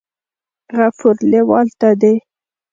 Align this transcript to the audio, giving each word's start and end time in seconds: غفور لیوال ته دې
غفور 0.77 1.15
لیوال 1.31 1.67
ته 1.79 1.89
دې 2.01 2.13